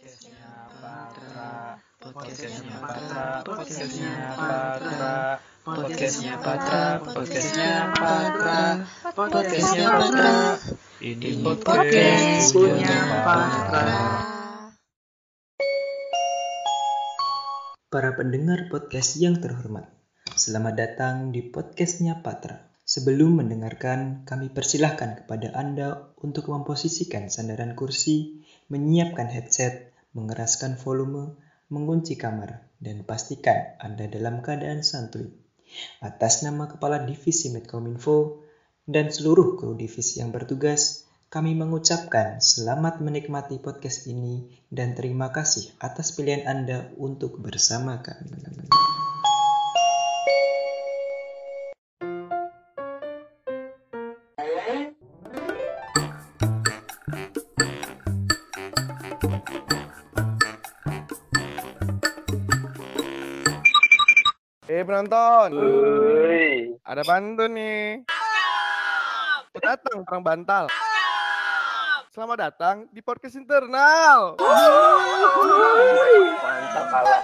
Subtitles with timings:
[0.00, 0.48] Podcastnya
[0.80, 5.12] Patra, podcastnya Patra, podcastnya Patra,
[5.60, 8.60] podcastnya Patra, podcastnya Patra,
[9.12, 10.32] podcastnya Patra.
[11.04, 12.96] Ini podcast punya
[13.28, 14.00] Patra.
[17.92, 19.84] Para pendengar podcast yang terhormat,
[20.32, 22.72] selamat datang di podcastnya Patra.
[22.88, 28.39] Sebelum mendengarkan, kami persilahkan kepada Anda untuk memposisikan sandaran kursi,
[28.70, 31.36] menyiapkan headset, mengeraskan volume,
[31.68, 35.28] mengunci kamar, dan pastikan Anda dalam keadaan santuy.
[36.02, 38.46] Atas nama Kepala Divisi Medcominfo
[38.86, 45.70] dan seluruh kru divisi yang bertugas, kami mengucapkan selamat menikmati podcast ini dan terima kasih
[45.78, 48.34] atas pilihan Anda untuk bersama kami.
[65.00, 68.04] Penonton, Woi, ada pantun nih.
[69.48, 70.64] Selamat datang orang bantal.
[72.12, 74.36] Selamat datang di podcast internal.
[76.92, 77.22] mantap.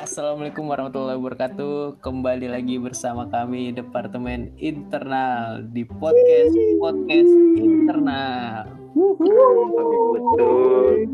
[0.00, 2.00] Assalamualaikum warahmatullahi wabarakatuh.
[2.00, 8.64] Kembali lagi bersama kami Departemen Internal di podcast podcast internal.
[8.96, 11.04] Betul.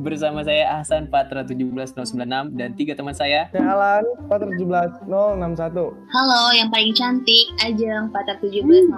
[0.00, 3.52] Bersama saya Ahsan Patra 17096 dan tiga teman saya.
[3.52, 5.92] Saya Alan, 417061.
[6.08, 8.88] Halo, yang paling cantik, Ajeng 417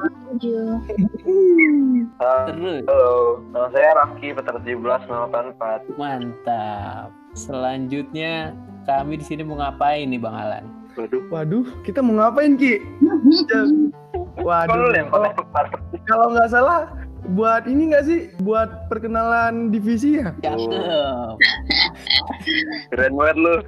[2.46, 7.10] Terus Halo, nama saya Rafki, Peter 17 mantap.
[7.34, 8.54] Selanjutnya
[8.86, 10.64] kami di sini mau ngapain nih Bang Alan?
[10.94, 12.78] Waduh, Waduh, kita mau ngapain Ki?
[14.46, 15.66] Waduh, lempar kalau, lempar
[16.06, 16.86] kalau nggak salah
[17.32, 18.20] buat ini nggak sih?
[18.44, 20.32] Buat perkenalan divisi ya?
[20.44, 21.40] Cakep.
[22.92, 23.56] Keren banget lu.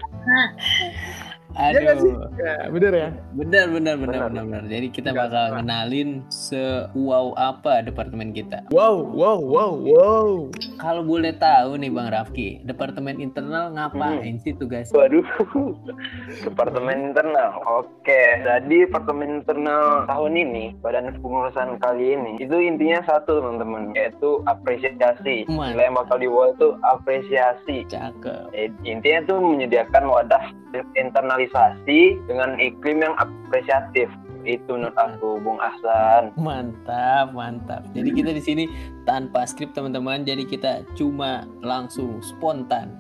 [1.57, 2.13] Iya nggak sih?
[2.13, 2.29] Aduh.
[2.37, 3.09] Ya, bener ya?
[3.33, 4.29] Benar, benar, benar, Benar.
[4.29, 4.65] benar, benar.
[4.69, 8.61] Jadi kita bakal kenalin se-wow apa departemen kita.
[8.69, 10.29] Wow, wow, wow, wow.
[10.77, 14.93] Kalau boleh tahu nih Bang Rafki, departemen internal ngapain sih tugas?
[14.93, 15.25] Waduh,
[16.47, 17.57] Departemen Internal.
[17.65, 24.45] Oke, jadi Departemen Internal tahun ini, badan pengurusan kali ini, itu intinya satu teman-teman, yaitu
[24.45, 25.49] apresiasi.
[25.49, 27.89] Nilai yang bakal dibawa itu apresiasi.
[27.89, 28.53] Cakep.
[28.53, 30.45] Eh, Intinya tuh menyediakan wadah
[31.47, 34.11] internalisasi dengan iklim yang apresiatif.
[34.47, 36.31] Itu menurut aku, Bung Ahsan.
[36.39, 37.83] Mantap, mantap.
[37.99, 38.65] Jadi kita di sini
[39.03, 42.95] tanpa skrip teman-teman, jadi kita cuma langsung spontan.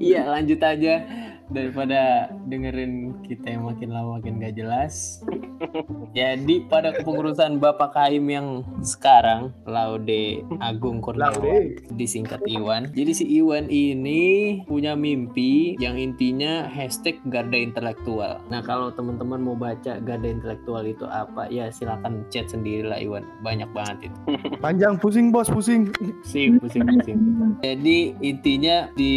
[0.00, 1.04] Iya, lanjut aja
[1.48, 5.24] daripada dengerin kita yang makin lama makin gak jelas.
[6.18, 12.92] Jadi pada kepengurusan Bapak Kaim yang sekarang, Laude Agung Kurniawan, disingkat Iwan.
[12.92, 18.40] Jadi si Iwan ini punya mimpi yang intinya hashtag Garda Intelektual.
[18.48, 23.24] Nah kalau teman-teman mau baca Garda Intelektual itu apa, ya silakan chat sendiri lah Iwan.
[23.44, 24.18] Banyak banget itu.
[24.64, 25.90] Panjang pusing bos, pusing.
[26.24, 27.18] Pusing, pusing, pusing.
[27.66, 29.14] Jadi intinya di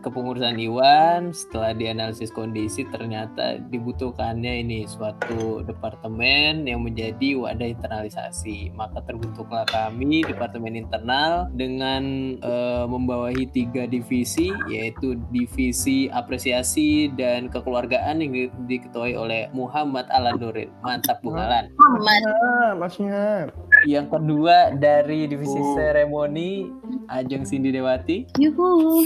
[0.00, 8.72] kepengurusan Iwan setelah dianalisis kondisi ternyata dibutuhkannya ini suatu departemen yang menjadi wadah internalisasi.
[8.72, 12.02] Maka terbentuklah kami departemen internal dengan
[12.36, 20.36] eh, membawahi tiga divisi yaitu divisi apresiasi dan kekeluargaan yang di- diketuai oleh Muhammad Alan
[20.36, 20.70] Nurin.
[20.80, 21.70] Mantap Bung Alan.
[21.74, 22.22] Muhammad.
[22.26, 23.48] Ah, masnya.
[23.84, 25.74] Yang kedua dari divisi Oh.
[25.74, 26.68] seremoni
[27.08, 28.28] Ajeng Cindy Dewati.
[28.36, 29.02] Yuhu.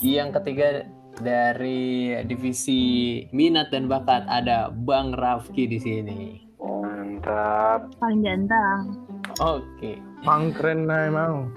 [0.00, 0.68] Yang ketiga
[1.22, 6.20] dari divisi minat dan bakat ada Bang Rafki di sini.
[6.58, 7.94] Mantap.
[8.02, 8.98] Paling ganteng.
[9.38, 11.48] Oke, Pangkren nah emang.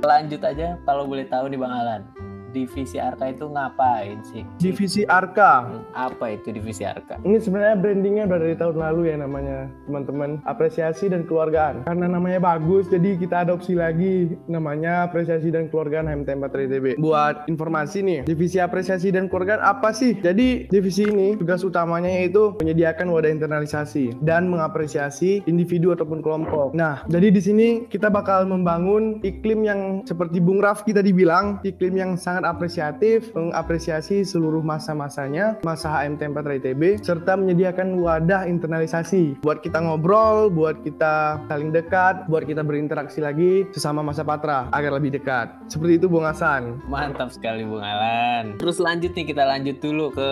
[0.00, 2.02] lanjut aja kalau boleh tahu nih Bang Alan.
[2.48, 4.42] Divisi Arka itu ngapain sih?
[4.56, 5.68] Divisi Arka.
[5.92, 7.20] Apa itu divisi Arka?
[7.20, 11.84] Ini sebenarnya brandingnya udah dari tahun lalu ya namanya teman-teman apresiasi dan keluargaan.
[11.84, 16.86] Karena namanya bagus, jadi kita adopsi lagi namanya apresiasi dan keluargaan HMT 4 ITB.
[16.96, 20.16] Buat informasi nih, divisi apresiasi dan keluargaan apa sih?
[20.16, 26.72] Jadi divisi ini tugas utamanya yaitu menyediakan wadah internalisasi dan mengapresiasi individu ataupun kelompok.
[26.72, 31.94] Nah, jadi di sini kita bakal membangun iklim yang seperti Bung Rafki tadi bilang, iklim
[31.96, 39.42] yang sangat sangat apresiatif mengapresiasi seluruh masa-masanya masa HMT 4 ITB serta menyediakan wadah internalisasi
[39.42, 44.94] buat kita ngobrol, buat kita saling dekat, buat kita berinteraksi lagi sesama masa patra agar
[45.02, 45.50] lebih dekat.
[45.66, 46.78] Seperti itu Bung Hasan.
[46.86, 48.54] Mantap sekali Bung Alan.
[48.62, 50.30] Terus lanjut nih kita lanjut dulu ke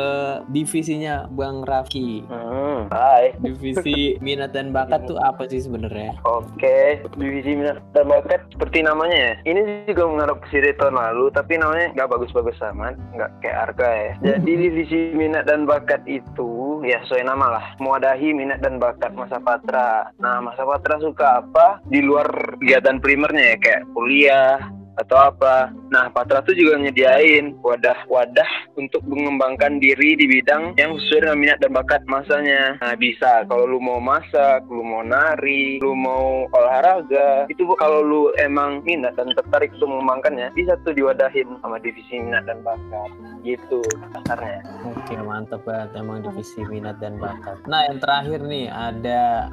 [0.55, 2.23] divisinya Bang Rafki.
[2.31, 3.35] Hmm, hai.
[3.43, 6.15] Divisi minat dan bakat tuh apa sih sebenarnya?
[6.23, 9.33] Oke, divisi minat dan bakat seperti namanya ya.
[9.43, 14.13] Ini juga mengadopsi dari tahun lalu, tapi namanya nggak bagus-bagus amat, nggak kayak Arka ya.
[14.21, 19.41] Jadi divisi minat dan bakat itu ya sesuai nama lah, mewadahi minat dan bakat masa
[19.41, 20.13] patra.
[20.21, 22.29] Nah, masa patra suka apa di luar
[22.61, 24.61] kegiatan primernya ya kayak kuliah,
[24.97, 25.71] atau apa.
[25.93, 31.59] Nah, Patra tuh juga nyediain wadah-wadah untuk mengembangkan diri di bidang yang sesuai dengan minat
[31.61, 32.77] dan bakat masanya.
[32.81, 38.23] Nah, bisa kalau lu mau masak, lu mau nari, lu mau olahraga, itu kalau lu
[38.41, 43.11] emang minat dan tertarik untuk mengembangkannya, bisa tuh diwadahin sama divisi minat dan bakat.
[43.45, 43.81] Gitu
[44.17, 44.61] kasarnya.
[44.87, 47.61] Oke mantap banget emang divisi minat dan bakat.
[47.69, 49.51] Nah yang terakhir nih ada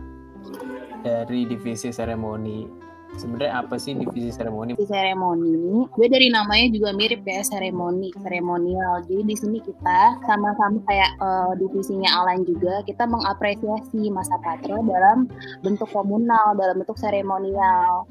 [1.03, 2.82] dari divisi seremoni.
[3.13, 4.73] Sebenarnya apa sih divisi seremoni?
[4.73, 9.05] Di seremoni, gue dari namanya juga mirip ya seremoni, seremonial.
[9.05, 15.29] Jadi di sini kita sama-sama kayak eh, divisinya Alan juga, kita mengapresiasi masa patra dalam
[15.61, 18.09] bentuk komunal, dalam bentuk seremonial.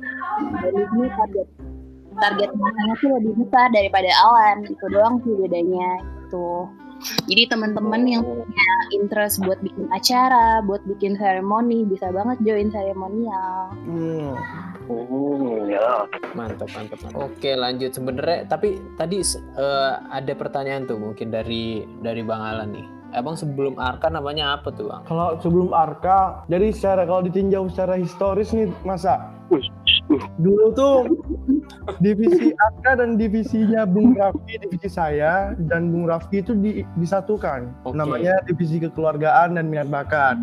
[0.62, 1.48] Jadi ini target
[2.12, 6.48] target masanya tuh lebih besar daripada Alan, itu doang sih bedanya itu.
[7.26, 13.74] Jadi teman-teman yang punya interest buat bikin acara, buat bikin seremoni, bisa banget join seremonial.
[13.86, 14.34] Hmm.
[14.86, 16.06] Hmm, ya.
[16.34, 16.98] Mantap mantap.
[17.02, 17.18] mantap.
[17.18, 22.86] Oke lanjut sebenarnya tapi tadi eh, ada pertanyaan tuh mungkin dari dari Bang Alan nih.
[23.12, 25.04] Abang sebelum Arka namanya apa tuh Bang?
[25.04, 29.81] Kalau sebelum Arka, jadi secara kalau ditinjau secara historis nih masa Uh, uh,
[30.40, 30.96] dulu tuh
[32.02, 37.70] divisi Arka dan divisinya Bung Raffi, divisi saya dan Bung Raffi itu di- disatukan.
[37.86, 37.96] Oke.
[37.96, 40.36] Namanya divisi kekeluargaan dan minat bakat.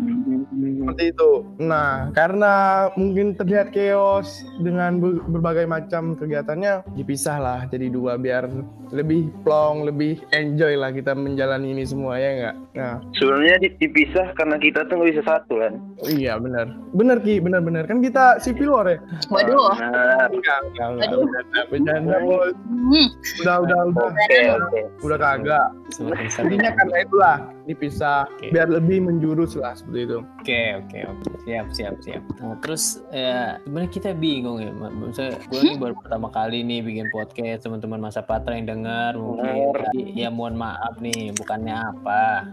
[0.60, 1.30] Seperti itu.
[1.60, 8.48] Nah, karena mungkin terlihat chaos dengan ber- berbagai macam kegiatannya, dipisah lah jadi dua biar
[8.90, 12.56] lebih plong, lebih enjoy lah kita menjalani ini semua ya enggak?
[12.72, 15.72] Nah, Sebenarnya di- dipisah karena kita tuh nggak bisa satu kan.
[16.06, 16.66] iya benar.
[16.90, 17.84] Benar Ki, benar-benar.
[17.84, 18.98] Kan kita sipil war ya?
[19.28, 19.70] Waduh.
[19.72, 21.10] Nah, Enggak, enggak, enggak.
[21.68, 22.50] Bercanda, bos.
[22.66, 23.08] Hmm.
[23.40, 24.08] Udah, udah, udah.
[24.08, 24.80] oke oke.
[25.02, 25.66] Udah kagak.
[26.30, 27.36] Jadinya karena itulah
[27.68, 28.52] dipisah Oke.
[28.52, 30.18] biar lebih menjurus lah seperti itu.
[30.40, 32.22] Oke oke oke siap siap siap.
[32.40, 34.72] Nah terus ya sebenarnya kita bingung ya.
[34.72, 39.76] Maksudnya gue nih baru pertama kali nih bikin podcast teman-teman masa patra yang dengar mungkin.
[40.16, 42.48] Ya mohon maaf nih bukannya apa.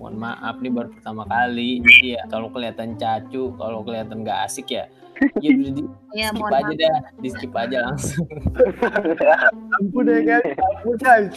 [0.00, 1.84] Mohon maaf nih baru pertama kali.
[1.84, 4.88] Jadi ya kalau kelihatan cacu, kalau kelihatan nggak asik ya.
[5.44, 6.80] Ya udah di Ya, skip mohon aja maaf.
[6.80, 8.26] dah, di skip aja langsung.
[9.78, 11.32] Ampun deh guys, ampun guys.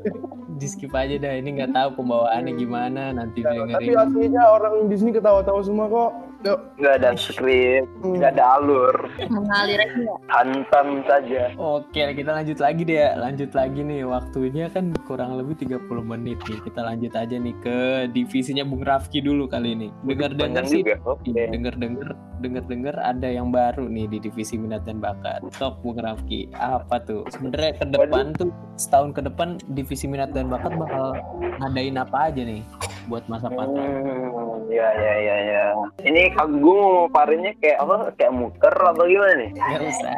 [0.60, 1.32] Di skip aja dah.
[1.34, 3.96] Ini nggak tahu pembawaannya gimana nanti Tapi dengerin.
[3.96, 6.10] aslinya orang di sini ketawa-tawa semua kok.
[6.40, 6.56] Yuk.
[6.80, 8.96] Nggak ada skrip, nggak ada alur,
[9.28, 10.08] Mengalir aja.
[10.32, 11.52] hantam saja.
[11.54, 13.12] Oke, kita lanjut lagi deh ya.
[13.12, 14.08] Lanjut lagi nih.
[14.08, 16.56] Waktunya kan kurang lebih 30 menit nih.
[16.64, 17.78] Kita lanjut aja nih ke
[18.08, 19.88] divisinya Bung Rafki dulu kali ini.
[20.00, 20.96] Dengar-dengar Panjang sih juga.
[21.04, 21.28] Oke.
[21.36, 22.08] dengar-dengar
[22.40, 25.44] dengar-dengar ada yang baru nih di divisi minat dan bakat.
[25.60, 26.48] Top Bung Rafki.
[26.56, 27.28] Apa tuh?
[27.28, 28.48] Sebenarnya ke depan tuh
[28.80, 31.12] setahun ke depan divisi minat dan bakat bakal
[31.60, 32.64] ngadain apa aja nih
[33.10, 33.82] buat masa patra?
[33.82, 35.64] Hmm, ya ya ya ya.
[36.06, 37.96] Ini gue mau parinnya kayak apa?
[38.14, 39.50] Kayak muter apa gimana nih?
[39.58, 40.14] Gak usah.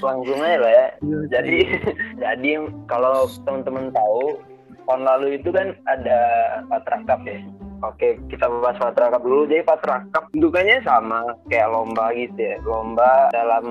[0.00, 0.86] Langsung aja lah ya.
[1.28, 1.58] Jadi
[2.24, 2.50] jadi
[2.88, 4.40] kalau teman-teman tahu
[4.88, 6.18] tahun lalu itu kan ada
[6.66, 7.38] Patra Cup ya.
[7.82, 9.44] Oke, kita bahas Patra Cup dulu.
[9.50, 12.56] Jadi Patra Cup bentukannya sama kayak lomba gitu ya.
[12.62, 13.64] Lomba dalam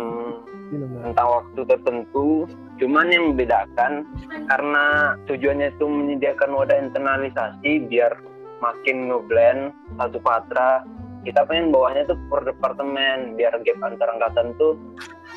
[1.03, 2.47] tentang waktu tertentu.
[2.81, 4.09] Cuman yang membedakan
[4.49, 8.09] karena tujuannya itu menyediakan wadah internalisasi biar
[8.57, 9.69] makin ngeblend
[10.01, 10.81] satu patra.
[11.21, 14.73] Kita pengen bawahnya tuh per departemen biar gap antar angkatan tuh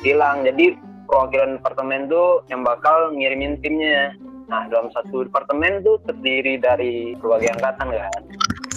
[0.01, 0.41] hilang.
[0.41, 0.73] Jadi
[1.05, 4.17] perwakilan departemen tuh yang bakal ngirimin timnya.
[4.49, 8.21] Nah, dalam satu departemen tuh terdiri dari berbagai angkatan kan.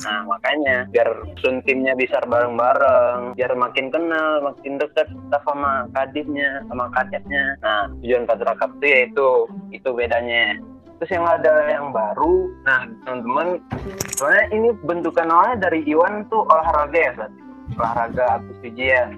[0.04, 1.08] Nah, makanya biar
[1.42, 7.58] sun timnya bisa bareng-bareng, biar makin kenal, makin dekat kita sama kadifnya, sama kadepnya.
[7.64, 9.28] Nah, tujuan Patra Cup tuh ya itu,
[9.74, 10.58] itu bedanya.
[10.98, 13.62] Terus yang ada yang baru, nah teman-teman,
[14.18, 17.30] soalnya ini bentukan awalnya dari Iwan tuh olahraga ya, Sat?
[17.78, 19.14] olahraga habis ujian.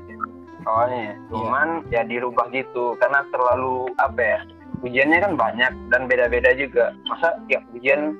[0.68, 4.38] Awalnya, cuman ya dirubah gitu, karena terlalu apa ya,
[4.84, 6.92] ujiannya kan banyak dan beda-beda juga.
[7.08, 8.12] Masa ya ujian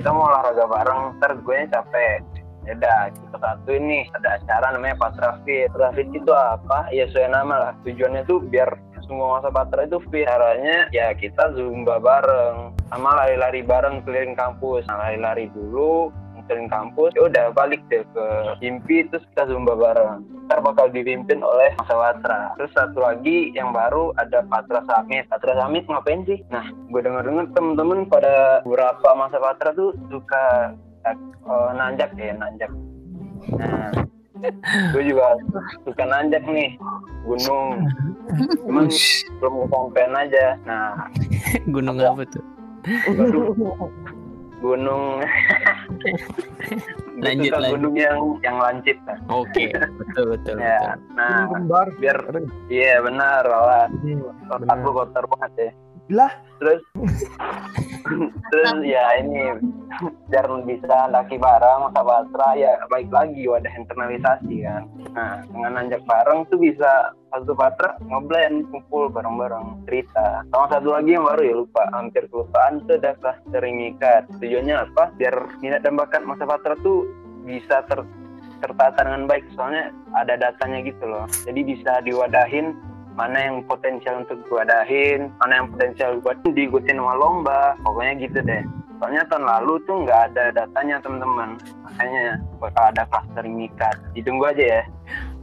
[0.00, 2.24] kita mau olahraga bareng, ntar gue capek.
[2.64, 5.68] Ya udah, kita satu ini ada acara namanya Patra Fit.
[5.76, 6.88] Patra Fit itu apa?
[6.88, 7.72] Ya sesuai nama lah.
[7.84, 13.66] Tujuannya tuh biar semua masa patra itu fit caranya ya kita zumba bareng sama lari-lari
[13.66, 16.14] bareng keliling kampus nah, lari-lari dulu
[16.50, 18.26] keliling kampus ya udah balik deh ke
[18.58, 20.26] Impi terus kita zumba bareng.
[20.50, 25.30] Ntar bakal dipimpin oleh masa patra terus satu lagi yang baru ada patra samit.
[25.30, 26.42] Patra samit ngapain sih?
[26.50, 30.74] Nah gue denger denger temen-temen pada beberapa masa patra tuh suka
[31.46, 32.70] uh, nanjak ya nanjak.
[33.54, 33.94] Nah
[34.98, 35.38] gue juga
[35.86, 36.74] suka nanjak nih
[37.22, 37.86] gunung.
[38.66, 38.90] Cuman
[39.38, 40.58] belum kesampean aja.
[40.66, 40.98] Nah
[41.74, 42.42] gunung apa tuh?
[44.60, 45.22] Gunung
[47.20, 47.70] Lanjut, lanjut.
[47.76, 49.64] gunung yang yang lancip kan oke
[50.00, 51.14] betul betul ya betul.
[51.16, 51.86] nah kembar.
[52.00, 52.18] biar
[52.72, 53.86] iya benar lah
[54.56, 55.70] otak lu kotor banget ya
[56.12, 56.32] lah.
[56.60, 56.82] Terus
[58.50, 59.56] terus ya ini
[60.28, 64.82] biar bisa laki bareng masa patra ya baik lagi wadah internalisasi kan.
[65.14, 70.42] Nah dengan nanjak bareng tuh bisa satu patra ngeblend kumpul bareng-bareng cerita.
[70.50, 75.04] Sama satu lagi yang baru ya lupa hampir kelupaan itu ada cluster ikat tujuannya apa?
[75.14, 77.06] Biar minat dan bakat masa patra tuh
[77.46, 78.02] bisa ter
[78.60, 81.24] tertata dengan baik soalnya ada datanya gitu loh.
[81.48, 82.76] Jadi bisa diwadahin
[83.12, 88.62] mana yang potensial untuk diwadahin, mana yang potensial buat diikutin sama lomba, pokoknya gitu deh.
[88.96, 93.96] Soalnya tahun lalu tuh nggak ada datanya teman-teman, makanya bakal ada cluster mikat.
[94.12, 94.82] Ditunggu aja ya.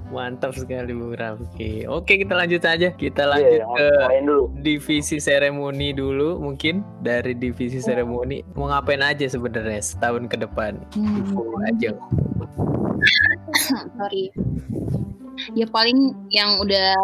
[0.08, 3.88] mantap sekali Bung Rafki oke kita lanjut aja kita Iya, lanjut yang ke
[4.24, 4.40] dulu.
[4.64, 11.28] divisi seremoni dulu mungkin dari divisi seremoni mau ngapain aja sebenarnya setahun ke depan Hmm,
[11.68, 11.92] aja
[14.00, 14.32] sorry.
[15.54, 16.98] Ya paling yang udah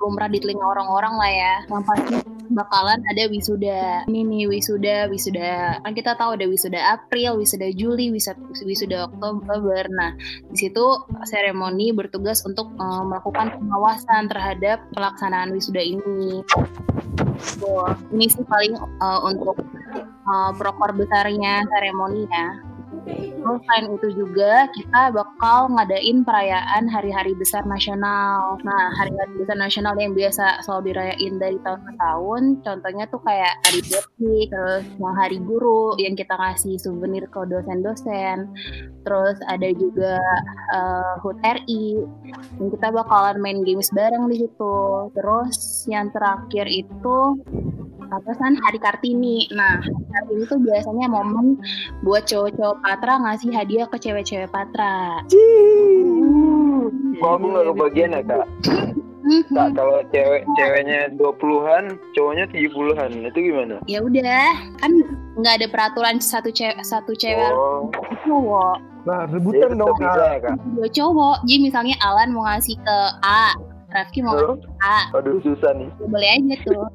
[0.00, 1.54] lumrah di telinga orang-orang lah ya.
[1.68, 2.14] Yang pasti
[2.50, 4.06] bakalan ada wisuda.
[4.06, 5.82] Ini nih wisuda, wisuda.
[5.82, 9.82] Kan kita tahu ada wisuda April, wisuda Juli, wisuda, wisuda Oktober.
[9.90, 10.14] Nah,
[10.52, 10.84] di situ
[11.26, 16.42] seremoni bertugas untuk eh, melakukan pengawasan terhadap pelaksanaan wisuda ini.
[17.36, 17.84] So,
[18.14, 19.58] ini sih paling eh, untuk
[20.26, 22.75] eh, prokor besarnya seremoni ya.
[23.06, 28.58] Terus selain itu juga kita bakal ngadain perayaan hari-hari besar nasional.
[28.66, 33.54] Nah, hari-hari besar nasional yang biasa selalu dirayain dari tahun ke tahun, contohnya tuh kayak
[33.62, 38.50] hari Detik, terus yang hari guru yang kita kasih souvenir ke dosen-dosen.
[39.06, 40.18] Terus ada juga
[40.74, 42.02] eh, HUT RI,
[42.58, 44.76] yang kita bakalan main games bareng di situ.
[45.14, 47.38] Terus yang terakhir itu
[48.10, 49.48] apa kan hari Kartini.
[49.50, 51.58] Nah, hari Kartini tuh biasanya momen
[52.00, 55.20] buat cowok-cowok Patra ngasih hadiah ke cewek-cewek Patra.
[57.16, 58.46] Kok aku nggak kebagian ya kak?
[59.26, 59.42] Mhm.
[59.50, 61.84] Kak kalau cewek ceweknya 20-an,
[62.14, 63.82] cowoknya 70-an, itu gimana?
[63.90, 64.46] Ya udah,
[64.78, 64.90] kan
[65.34, 67.90] nggak ada peraturan satu cewek satu cewek Oh,
[68.22, 70.14] cowok, Nah, rebutan dong, Kak.
[70.18, 70.54] ya kak?
[70.74, 71.36] dua cowok.
[71.46, 73.54] Jadi misalnya Alan mau ngasih ke A,
[73.90, 75.90] Rafki mau ngasih ke A, aduh susah nih.
[76.06, 76.86] boleh aja tuh,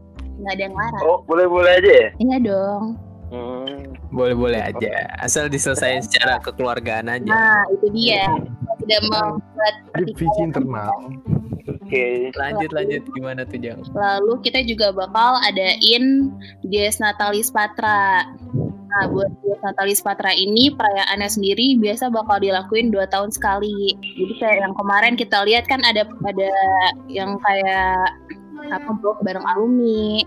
[0.41, 1.03] nggak ada yang larang.
[1.05, 2.09] Oh, boleh-boleh aja ya?
[2.17, 2.85] Iya dong.
[3.31, 3.95] Hmm.
[4.11, 8.27] boleh-boleh aja asal diselesaikan secara kekeluargaan aja Nah itu dia.
[8.83, 11.15] Tidak membuat Divisi internal.
[11.63, 12.27] Oke.
[12.35, 16.27] lanjut lanjut gimana tuh Jang Lalu kita juga bakal adain
[16.67, 18.27] Dies Natalis Patra.
[18.91, 23.95] Nah, buat Dies Natalis Patra ini perayaannya sendiri biasa bakal dilakuin dua tahun sekali.
[23.95, 26.51] Jadi kayak yang kemarin kita lihat kan ada ada
[27.07, 28.19] yang kayak
[28.69, 30.21] apa blog bareng alumni.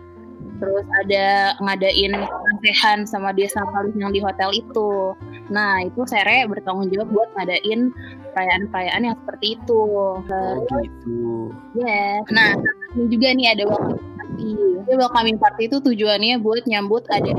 [0.55, 5.15] Terus ada ngadain rangkaian sama Dies Natalis yang di hotel itu.
[5.51, 7.91] Nah, itu Sere bertanggung jawab buat ngadain
[8.33, 9.81] perayaan-perayaan yang seperti itu.
[9.83, 12.23] oh gitu Yes.
[12.31, 12.55] Nah,
[12.95, 14.51] ini juga nih ada welcoming party.
[14.85, 17.33] Jadi welcoming party itu tujuannya buat nyambut ada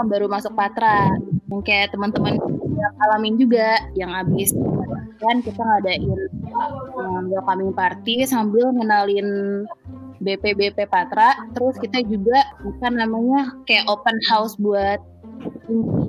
[0.00, 1.12] yang baru masuk Patra.
[1.46, 2.40] Yang kayak teman-teman
[2.76, 4.52] yang alamin juga yang habis
[5.16, 6.28] kan kita ngadain
[7.00, 9.64] um, welcoming party sambil ngenalin
[10.20, 11.34] BP-BP Patra.
[11.52, 15.00] Terus kita juga bukan namanya kayak open house buat
[15.68, 16.08] himpi.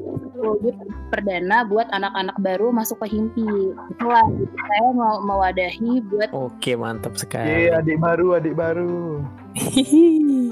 [1.10, 3.74] Perdana buat anak-anak baru masuk ke himpi.
[3.98, 4.54] Itulah gitu.
[4.54, 9.26] saya mau mewadahi buat oke mantap sekali Iya, adik baru, adik baru.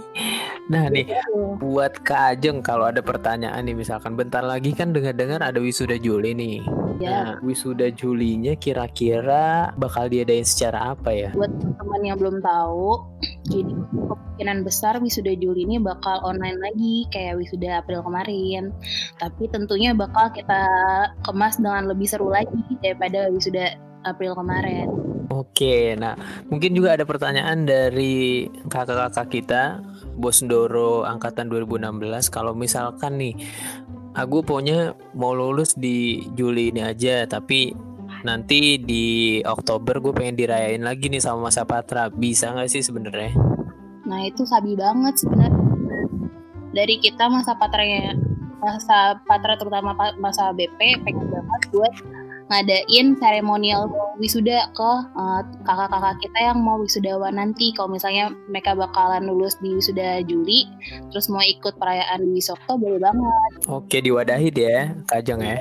[0.66, 1.06] nah nih
[1.62, 6.34] buat Kak Ajeng kalau ada pertanyaan nih misalkan bentar lagi kan dengar-dengar ada wisuda Juli
[6.34, 7.36] nih Ya.
[7.36, 11.30] Nah, wisuda Julinya kira-kira bakal diadain secara apa ya?
[11.36, 13.04] buat teman yang belum tahu
[13.46, 18.74] jadi kemungkinan besar wisuda Juli ini bakal online lagi kayak wisuda April kemarin
[19.22, 20.62] tapi tentunya bakal kita
[21.24, 24.90] kemas dengan lebih seru lagi daripada wisuda April kemarin
[25.36, 26.14] Oke, nah
[26.54, 29.64] mungkin juga ada pertanyaan dari kakak-kakak kita,
[30.14, 32.30] Bos Ndoro angkatan 2016.
[32.30, 33.34] Kalau misalkan nih,
[34.14, 37.74] aku pokoknya mau lulus di Juli ini aja, tapi
[38.26, 42.10] nanti di Oktober gue pengen dirayain lagi nih sama masa Patra.
[42.10, 43.32] Bisa nggak sih sebenarnya?
[44.10, 45.62] Nah itu sabi banget sebenarnya.
[46.74, 48.18] Dari kita masa patranya
[48.66, 51.94] masa patra terutama masa BP pengen banget buat
[52.50, 53.90] ngadain seremonial
[54.22, 59.76] wisuda ke eh, kakak-kakak kita yang mau wisudawan nanti kalau misalnya mereka bakalan lulus di
[59.76, 60.68] wisuda Juli
[61.12, 65.60] terus mau ikut perayaan di boleh banget Oke diwadahi ya, Kajeng ya.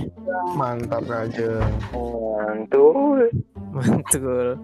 [0.56, 1.62] Mantap aja.
[1.94, 3.32] Mantul.
[3.74, 4.54] Mantul.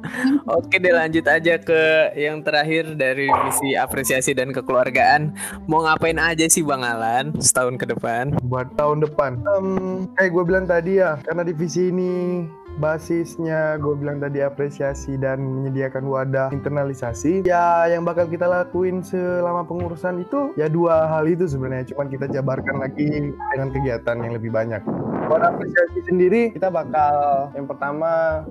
[0.46, 5.34] Oke deh lanjut aja ke yang terakhir dari divisi apresiasi dan kekeluargaan.
[5.66, 8.38] Mau ngapain aja sih Bang Alan setahun ke depan?
[8.46, 9.42] buat tahun depan.
[9.58, 12.46] Em, kayak gue bilang tadi ya, karena divisi ini
[12.80, 17.44] basisnya gue bilang tadi apresiasi dan menyediakan wadah internalisasi.
[17.44, 21.92] Ya yang bakal kita lakuin selama pengurusan itu ya dua hal itu sebenarnya.
[21.92, 24.80] Cuman kita jabarkan lagi dengan kegiatan yang lebih banyak.
[25.28, 28.42] Buat apresiasi sendiri kita bakal yang pertama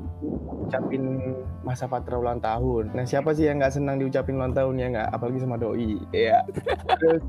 [0.69, 1.33] ucapin
[1.65, 2.93] masa patra ulang tahun.
[2.93, 5.09] Nah siapa sih yang nggak senang diucapin ulang tahun ya nggak?
[5.09, 6.45] Apalagi sama doi ya
[7.01, 7.25] terus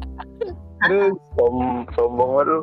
[0.84, 1.16] terus.
[1.32, 2.60] Som sombong banget lu.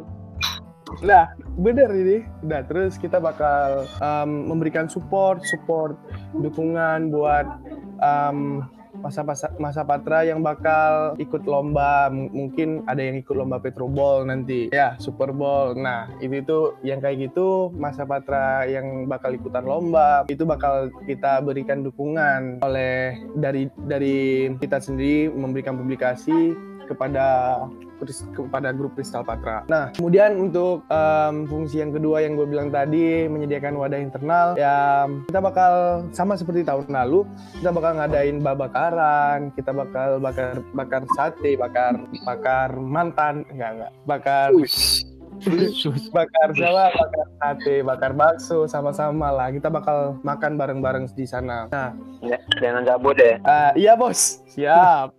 [1.04, 1.28] Nah,
[1.58, 2.18] bener ini.
[2.46, 5.98] Nah, terus kita bakal um, memberikan support, support,
[6.38, 7.46] dukungan buat
[8.00, 8.64] um,
[8.98, 12.10] masa-masa masa patra yang bakal ikut lomba.
[12.10, 15.78] Mungkin ada yang ikut lomba Petro Bowl nanti, ya Super Bowl.
[15.78, 21.42] Nah, itu itu yang kayak gitu masa patra yang bakal ikutan lomba itu bakal kita
[21.42, 26.54] berikan dukungan oleh dari dari kita sendiri memberikan publikasi
[26.88, 27.60] kepada
[28.34, 29.66] kepada grup Kristal Patra.
[29.68, 35.10] Nah, kemudian untuk em, fungsi yang kedua yang gue bilang tadi menyediakan wadah internal, ya
[35.28, 35.74] kita bakal
[36.14, 37.26] sama seperti tahun lalu,
[37.60, 44.50] kita bakal ngadain babakaran, kita bakal bakar bakar sate, bakar bakar mantan, enggak enggak, bakar
[46.10, 49.48] bakar Jawa, bakar sate, bakar bakso sama-sama lah.
[49.50, 51.68] Kita bakal makan bareng-bareng di sana.
[51.68, 53.38] Nah, Ya, jangan cabut deh.
[53.38, 55.14] eh, iya bos, siap.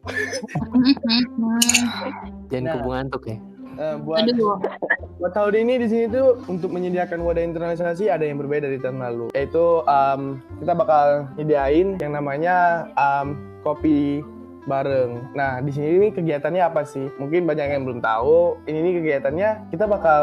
[2.49, 2.75] Jangan Nah.
[2.75, 3.39] kebun ngantuk ya.
[3.79, 4.59] Eh, buat Aduh,
[5.19, 8.99] Buat tahun ini di sini tuh untuk menyediakan wadah internalisasi ada yang berbeda dari tahun
[8.99, 9.31] lalu.
[9.33, 10.23] Yaitu um,
[10.59, 14.23] kita bakal nyediain yang namanya um, kopi
[14.69, 15.33] bareng.
[15.33, 17.09] Nah, di sini ini kegiatannya apa sih?
[17.17, 18.61] Mungkin banyak yang belum tahu.
[18.69, 20.23] Ini nih kegiatannya kita bakal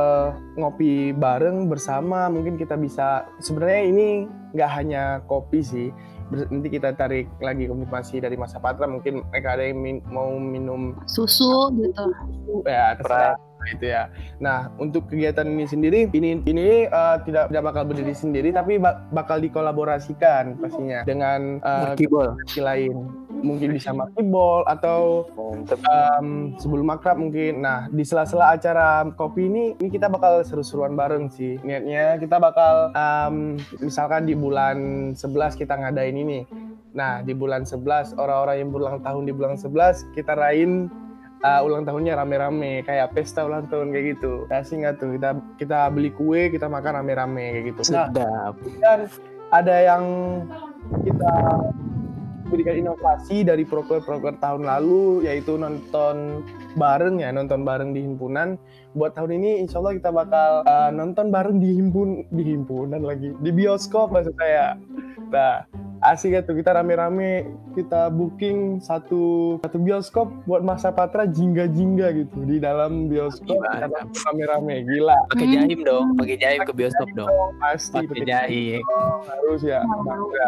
[0.55, 2.29] ngopi bareng bersama.
[2.29, 4.07] Mungkin kita bisa sebenarnya ini
[4.53, 5.89] nggak hanya kopi sih.
[6.29, 8.85] Nanti kita tarik lagi konfirmasi dari Masa Patra.
[8.85, 12.05] Mungkin mereka ada yang min- mau minum susu gitu.
[12.65, 13.37] ya terserah
[13.69, 14.09] itu ya.
[14.41, 19.09] Nah untuk kegiatan ini sendiri ini ini uh, tidak tidak bakal berdiri sendiri tapi bak-
[19.11, 21.93] bakal dikolaborasikan pastinya dengan uh,
[22.57, 22.95] lain.
[23.35, 27.61] Mungkin bisa Makibol atau um, sebelum makrab mungkin.
[27.61, 31.59] Nah di sela-sela acara kopi ini ini kita bakal seru-seruan bareng sih.
[31.61, 36.47] Niatnya kita bakal um, misalkan di bulan 11 kita ngadain ini.
[36.95, 40.89] Nah di bulan 11 orang-orang yang berulang tahun di bulan 11 kita rain
[41.41, 44.45] uh, ulang tahunnya rame-rame kayak pesta ulang tahun kayak gitu.
[44.48, 47.81] Kasih nggak tuh kita kita beli kue kita makan rame-rame kayak gitu.
[47.91, 48.53] Nah Sedap.
[48.79, 49.00] dan
[49.51, 50.03] ada yang
[51.03, 51.33] kita
[52.45, 56.45] berikan inovasi dari proker-proker tahun lalu yaitu nonton
[56.77, 58.61] bareng ya nonton bareng di himpunan
[58.93, 63.33] buat tahun ini insya Allah kita bakal uh, nonton bareng di himpun di himpunan lagi
[63.41, 64.77] di bioskop maksud saya
[65.33, 65.65] nah
[66.07, 72.44] asik ya tuh kita rame-rame kita booking satu satu bioskop buat masa patra jingga-jingga gitu
[72.44, 73.87] di dalam bioskop Gimana?
[74.25, 77.27] rame-rame gila Pakai jaim dong, pakai jaim ke bioskop dong.
[77.57, 78.79] pasti Pakai jaim.
[79.25, 80.48] harus ya bangga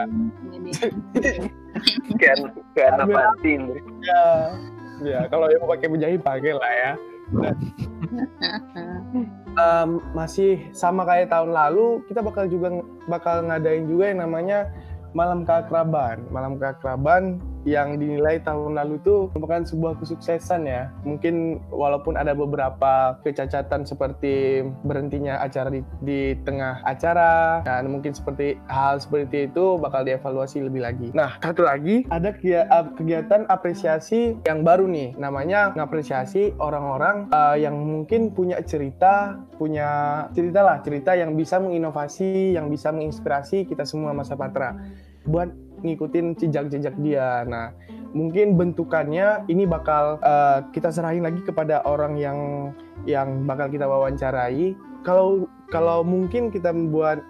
[2.78, 3.16] anak Ambil.
[3.16, 3.62] pantin.
[4.02, 4.24] ya
[5.00, 6.92] ya kalau yang mau pakai penjahit pakai lah ya
[9.58, 12.70] Em, masih sama kayak tahun lalu kita bakal juga
[13.10, 14.70] bakal ngadain juga yang namanya
[15.18, 16.22] malam keakraban.
[16.30, 20.94] Malam keakraban yang dinilai tahun lalu itu merupakan sebuah kesuksesan ya.
[21.04, 28.56] Mungkin walaupun ada beberapa kecacatan seperti berhentinya acara di, di tengah acara dan mungkin seperti
[28.70, 31.10] hal seperti itu bakal dievaluasi lebih lagi.
[31.12, 32.32] Nah satu lagi ada
[32.72, 35.18] ap- kegiatan apresiasi yang baru nih.
[35.20, 42.54] Namanya ngapresiasi orang-orang eh, yang mungkin punya cerita punya cerita lah cerita yang bisa menginovasi
[42.54, 44.78] yang bisa menginspirasi kita semua masa patra
[45.28, 45.52] buat
[45.86, 47.46] ngikutin jejak-jejak dia.
[47.46, 47.76] Nah,
[48.16, 52.40] mungkin bentukannya ini bakal eh, kita serahin lagi kepada orang yang
[53.06, 54.74] yang bakal kita wawancarai.
[55.06, 57.22] Kalau kalau mungkin kita membuat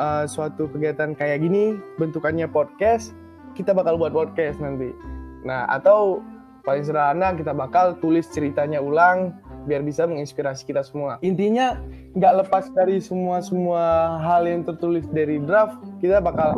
[0.00, 3.14] eh, suatu kegiatan kayak gini, bentukannya podcast,
[3.54, 4.90] kita bakal buat podcast nanti.
[5.46, 6.24] Nah, atau
[6.64, 11.18] paling sederhana kita bakal tulis ceritanya ulang biar bisa menginspirasi kita semua.
[11.24, 11.80] Intinya
[12.14, 16.54] nggak lepas dari semua semua hal yang tertulis dari draft, kita bakal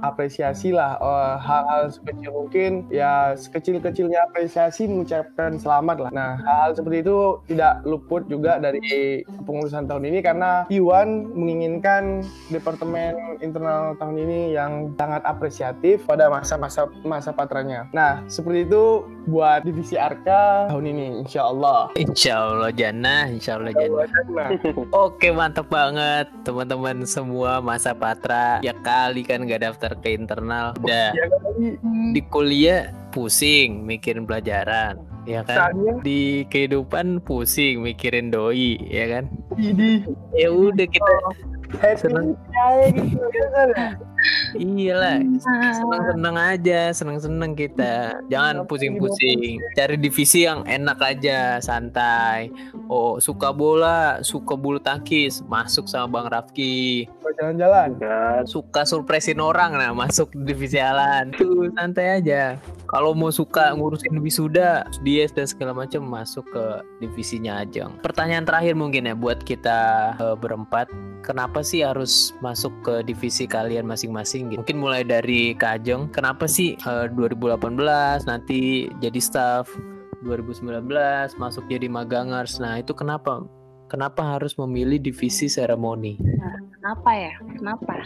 [0.00, 6.10] apresiasi lah eh, hal-hal sekecil mungkin ya sekecil-kecilnya apresiasi mengucapkan selamat lah.
[6.14, 7.18] Nah hal-hal seperti itu
[7.50, 14.96] tidak luput juga dari pengurusan tahun ini karena Iwan menginginkan departemen internal tahun ini yang
[14.96, 17.84] sangat apresiatif pada masa-masa masa patranya.
[17.92, 21.92] Nah seperti itu buat divisi Arka tahun ini insya Allah.
[21.96, 24.00] Insya Allah Jana, Insya Allah Jana.
[24.32, 24.48] Nah,
[25.04, 28.64] Oke mantap banget teman-teman semua masa patra.
[28.64, 30.72] Ya kali kan gak daftar ke internal.
[30.80, 35.70] Udah ya Hmm, di kuliah pusing mikirin pelajaran ya kan?
[36.02, 39.24] Di kehidupan pusing mikirin doi ya kan?
[40.34, 41.14] Ya udah kita
[41.78, 42.34] happy Senang.
[42.54, 43.68] aja gitu ya kan?
[43.70, 43.88] ya?
[44.54, 48.22] Iyalah seneng-seneng aja seneng-seneng kita.
[48.30, 52.54] Jangan pusing-pusing cari divisi yang enak aja santai.
[52.86, 57.10] Oh suka bola suka bulu tangkis masuk sama bang Rafki.
[57.34, 57.98] Jalan-jalan?
[58.46, 58.86] Suka.
[58.86, 62.54] Surprisein orang nah masuk divisi Alan tuh santai aja.
[62.86, 66.64] Kalau mau suka ngurusin wisuda dies dan segala macam masuk ke
[67.02, 70.86] divisinya Ajeng pertanyaan terakhir mungkin ya buat kita eh, berempat.
[71.24, 74.62] Kenapa sih harus masuk ke divisi kalian masing-masing gitu.
[74.62, 79.66] Mungkin mulai dari Kak Ajeng kenapa sih eh, 2018 nanti jadi staff?
[80.24, 80.88] 2019
[81.36, 82.62] masuk jadi magangers.
[82.62, 83.44] Nah itu kenapa?
[83.92, 86.16] Kenapa harus memilih divisi seremoni?
[86.80, 87.34] Kenapa ya?
[87.60, 87.94] Kenapa?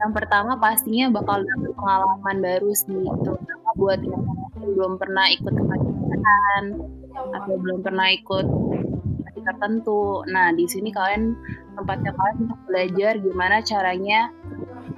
[0.00, 4.22] yang pertama pastinya bakal dapet pengalaman baru sih, terutama buat yang
[4.62, 6.64] belum pernah ikut kepanitiaan
[7.12, 8.46] atau belum pernah ikut
[9.42, 10.22] tertentu.
[10.30, 11.36] Nah, di sini kalian
[11.74, 14.30] tempatnya kalian untuk belajar gimana caranya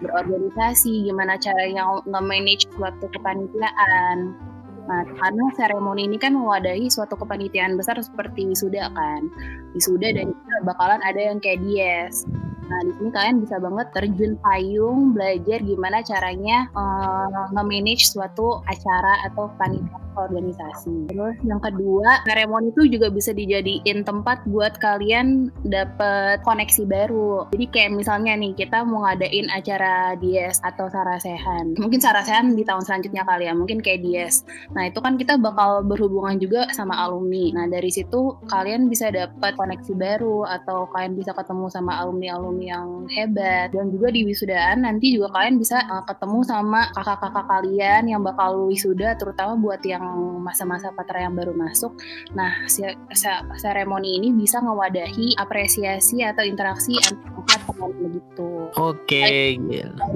[0.00, 4.36] berorganisasi, gimana caranya nge-manage suatu kepanitiaan.
[4.84, 9.32] Nah, karena seremoni ini kan mewadahi suatu kepanitiaan besar seperti wisuda kan.
[9.72, 10.36] Wisuda dan
[10.68, 12.28] bakalan ada yang kayak dies.
[12.64, 19.28] Nah, di sini kalian bisa banget terjun payung, belajar gimana caranya eh, nge-manage suatu acara
[19.28, 21.10] atau panitia organisasi.
[21.10, 27.50] Terus yang kedua, seremoni itu juga bisa dijadiin tempat buat kalian dapet koneksi baru.
[27.52, 31.74] Jadi kayak misalnya nih, kita mau ngadain acara dies atau sarasehan.
[31.76, 34.46] Mungkin sarasehan di tahun selanjutnya kali ya, mungkin kayak dies.
[34.72, 37.62] Nah, itu kan kita bakal berhubungan juga sama alumni.
[37.62, 43.06] Nah, dari situ kalian bisa dapat koneksi baru atau kalian bisa ketemu sama alumni-alumni yang
[43.10, 43.70] hebat.
[43.72, 48.68] Dan juga di wisudaan nanti juga kalian bisa uh, ketemu sama kakak-kakak kalian yang bakal
[48.68, 50.04] wisuda terutama buat yang
[50.42, 51.94] masa-masa patra yang baru masuk.
[52.36, 58.50] Nah, se- se- seremoni ini bisa ngewadahi apresiasi atau interaksi antar teman begitu.
[58.76, 60.06] Oke, gila.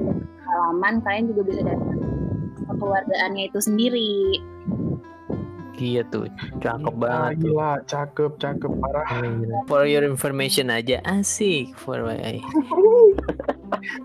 [0.45, 1.97] Pengalaman kalian juga bisa dapat
[2.69, 4.13] kekeluargaannya itu sendiri.
[5.79, 6.27] Iya tuh,
[6.59, 7.55] cakep Ah, banget tuh.
[7.55, 9.07] gila cakep cakep parah.
[9.65, 11.71] For your information aja, asik.
[11.73, 12.19] For my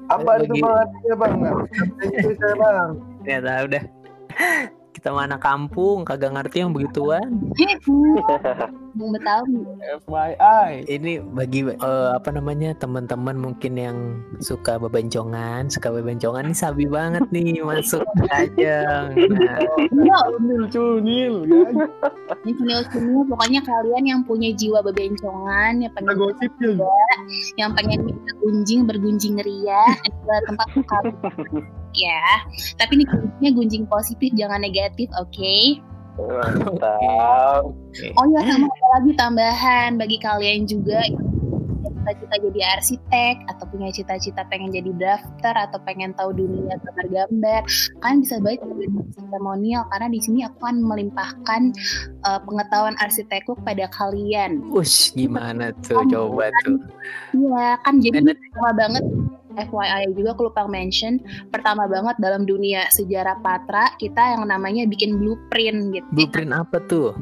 [0.07, 1.35] apa itu Lagi- bangetnya bang?
[1.35, 1.57] Nggak
[2.15, 2.89] bisa saya bang?
[3.27, 3.67] Ya tahu
[5.05, 7.53] Kita mana kampung, kagak ngerti yang begituan.
[8.97, 9.61] Bung Betawi.
[10.09, 16.89] FYI Ini bagi eh, apa namanya teman-teman mungkin yang suka bebencongan, suka bebencongan nih sabi
[16.89, 18.01] banget nih masuk
[18.33, 19.13] aja.
[19.13, 19.61] Nah,
[20.41, 21.77] cunil cunil guys
[22.49, 26.81] Ini pokoknya kalian yang punya jiwa bebencongan, yang pengen
[27.61, 29.85] yang pengen bergunjing bergunjing ria
[30.49, 32.23] tempat kalian ya.
[32.77, 35.81] Tapi ini gunjingnya gunjing positif, jangan negatif, oke?
[36.15, 37.63] Mantap.
[38.15, 41.03] Oh ya sama ada lagi tambahan bagi kalian juga
[42.05, 47.65] cita-cita jadi arsitek atau punya cita-cita pengen jadi drafter atau pengen tahu dunia gambar-gambar,
[48.05, 51.63] kalian bisa baik dengan seremonial karena di sini aku akan melimpahkan
[52.29, 54.61] eh, pengetahuan arsitekku kepada kalian.
[54.69, 56.77] Ush, gimana tuh coba tuh.
[57.33, 59.05] Iya, kan jadi pertama banget
[59.57, 61.23] FYI juga aku lupa mention.
[61.51, 66.07] Pertama banget dalam dunia sejarah patra kita yang namanya bikin blueprint gitu.
[66.13, 67.15] Blueprint apa tuh?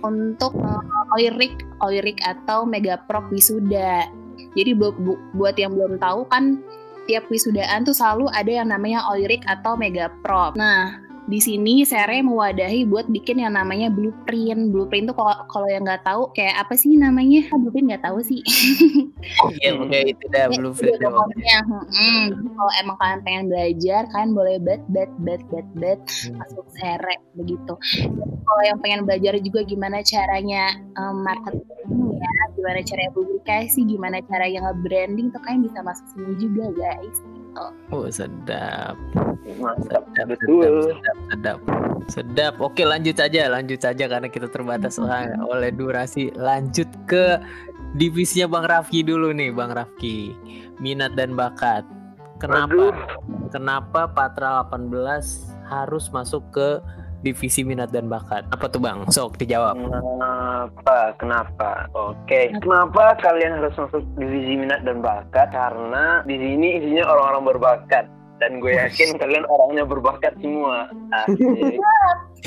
[0.00, 4.08] untuk uh, oirik oirik atau megaprop wisuda.
[4.56, 6.60] Jadi bu- bu- buat yang belum tahu kan
[7.04, 10.56] tiap wisudaan tuh selalu ada yang namanya oirik atau megaprop.
[10.56, 14.74] Nah di sini Sere mewadahi buat bikin yang namanya blueprint.
[14.74, 17.46] Blueprint tuh kalau kalau yang nggak tahu kayak apa sih namanya?
[17.54, 18.42] Ah, Blueprint nggak tahu sih.
[19.62, 20.98] Iya, pokoknya itu dah Ya, blueprint.
[20.98, 25.68] iya, pokoknya, mm, jadi kalau emang kalian pengen belajar, kalian boleh bet bet bet bet
[25.78, 26.36] bet Hmm.
[26.42, 27.72] masuk sere begitu.
[28.42, 31.86] Kalau yang pengen belajar juga gimana caranya um, marketing
[32.18, 37.16] ya, gimana caranya publikasi, gimana cara yang nge-branding tuh kalian bisa masuk sini juga guys.
[37.90, 38.94] Oh, sedap.
[39.82, 40.94] Sedap, Betul.
[40.94, 41.58] sedap, sedap,
[42.06, 42.54] sedap.
[42.62, 46.30] Oke, lanjut aja, lanjut aja karena kita terbatas oleh, oleh durasi.
[46.38, 47.42] Lanjut ke
[47.98, 50.34] divisinya Bang Rafki dulu nih, Bang Rafki.
[50.78, 51.82] Minat dan bakat.
[52.40, 52.70] Kenapa?
[52.70, 52.94] Aduh.
[53.50, 56.78] Kenapa Patra 18 harus masuk ke
[57.20, 58.48] divisi minat dan bakat?
[58.50, 59.04] Apa tuh Bang?
[59.12, 59.76] Sok dijawab.
[59.76, 60.98] Kenapa?
[61.20, 61.70] Kenapa?
[61.92, 65.52] Oke, kenapa kalian harus masuk divisi minat dan bakat?
[65.52, 68.04] Karena di sini isinya orang-orang berbakat
[68.40, 70.88] dan gue yakin kalian orangnya berbakat semua.
[71.12, 71.76] Asik.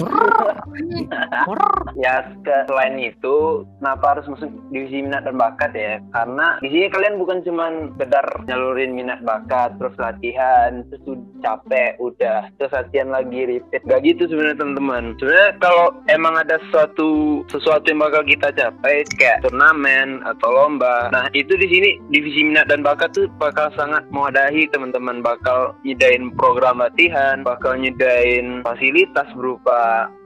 [1.99, 6.01] ya selain itu kenapa harus masuk divisi minat dan bakat ya?
[6.09, 12.49] Karena di sini kalian bukan cuman sekedar nyalurin minat bakat terus latihan terus capek udah
[12.57, 13.85] terus latihan lagi repeat.
[13.85, 15.13] Gak gitu sebenarnya teman-teman.
[15.21, 21.27] Sebenarnya kalau emang ada sesuatu sesuatu yang bakal kita capai kayak turnamen atau lomba nah
[21.37, 25.21] itu di sini divisi minat dan bakat tuh bakal sangat mewadahi teman-teman.
[25.21, 29.82] Bakal nyedain program latihan bakal nyedain fasilitas berupa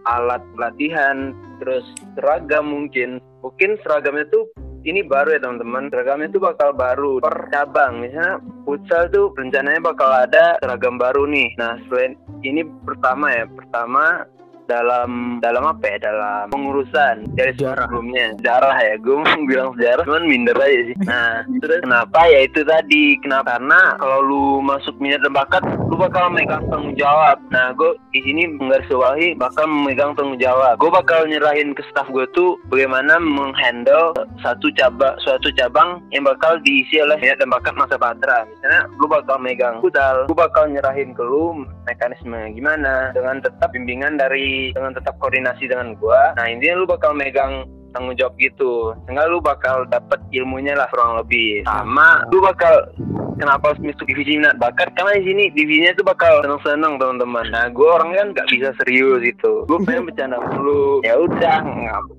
[0.08, 1.84] alat latihan terus
[2.16, 3.20] seragam mungkin.
[3.44, 4.50] Mungkin seragamnya tuh
[4.88, 5.92] ini baru ya teman-teman.
[5.92, 8.00] Seragamnya tuh bakal baru per cabang.
[8.02, 11.52] Misalnya futsal tuh rencananya bakal ada seragam baru nih.
[11.60, 12.16] Nah selain
[12.46, 13.46] ini pertama ya.
[13.50, 14.24] Pertama
[14.68, 17.88] dalam dalam apa ya dalam pengurusan dari Sejarah.
[17.88, 18.36] sebelumnya.
[18.40, 20.96] Sejarah ya gue mau bilang sejarah cuman minder aja sih.
[21.08, 23.16] Nah terus kenapa ya itu tadi?
[23.24, 23.58] Kenapa?
[23.58, 27.40] Karena kalau lu masuk minat dan bakat lu bakal megang tanggung jawab.
[27.50, 30.76] Nah gue di sini menggarisbawahi bakal memegang tanggung jawab.
[30.78, 34.12] Gue bakal nyerahin ke staff gue tuh bagaimana menghandle
[34.44, 38.44] satu cabang suatu cabang yang bakal diisi oleh minat dan bakat masa patra.
[38.52, 44.20] Misalnya lu bakal megang futsal gue bakal nyerahin ke lu mekanisme gimana dengan tetap bimbingan
[44.20, 46.34] dari dengan tetap koordinasi dengan gua.
[46.38, 47.68] Nah intinya lu bakal megang
[47.98, 48.94] tanggung jawab gitu.
[49.06, 51.66] Sehingga lu bakal dapet ilmunya lah kurang lebih.
[51.66, 52.94] Sama lu bakal
[53.38, 57.46] kenapa harus masuk divisi minat bakat karena di sini divisinya tuh bakal seneng-seneng teman-teman.
[57.54, 59.66] Nah gue orang kan nggak bisa serius gitu.
[59.70, 61.02] Gue pengen bercanda mulu.
[61.06, 61.66] Ya udah